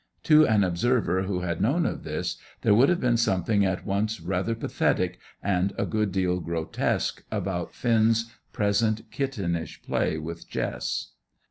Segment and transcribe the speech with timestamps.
[0.23, 4.19] To an observer who had known of this, there would have been something at once
[4.19, 11.11] rather pathetic and a good deal grotesque about Finn's present kittenish play with Jess.